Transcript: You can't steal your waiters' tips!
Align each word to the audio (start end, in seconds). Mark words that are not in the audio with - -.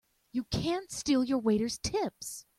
You 0.33 0.45
can't 0.45 0.91
steal 0.91 1.23
your 1.23 1.37
waiters' 1.37 1.77
tips! 1.77 2.45